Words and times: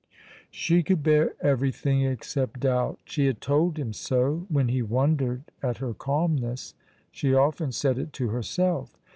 She 0.49 0.81
could 0.81 1.03
bear 1.03 1.35
everything 1.41 2.01
except 2.01 2.61
doubt. 2.61 2.97
She 3.05 3.27
had 3.27 3.39
told 3.39 3.77
him 3.77 3.93
so, 3.93 4.47
when 4.49 4.67
he 4.69 4.81
wondered 4.81 5.43
at 5.61 5.77
her 5.77 5.93
calmness; 5.93 6.73
she 7.11 7.35
often 7.35 7.71
said 7.71 7.99
it 7.99 8.11
to 8.13 8.29
herself. 8.29 8.97